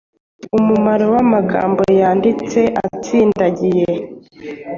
[0.57, 3.93] umumaro by’amagambo yanditse atsindagiye.